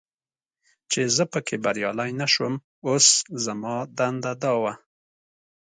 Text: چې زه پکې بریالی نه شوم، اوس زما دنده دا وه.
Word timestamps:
چې 0.91 1.01
زه 1.15 1.23
پکې 1.31 1.55
بریالی 1.63 2.11
نه 2.21 2.27
شوم، 2.33 2.53
اوس 2.87 3.07
زما 3.45 3.75
دنده 3.97 4.33
دا 4.43 4.53
وه. 4.61 4.73